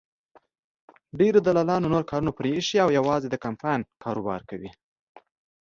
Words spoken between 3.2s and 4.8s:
د کمپاین کاروبار کوي.